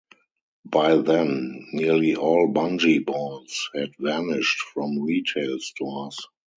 By 0.65 0.95
then, 0.95 1.67
nearly 1.73 2.15
all 2.15 2.51
Bungee 2.51 3.05
Balls 3.05 3.69
had 3.75 3.91
vanished 3.99 4.57
from 4.73 4.99
retail 5.03 5.59
stores. 5.59 6.17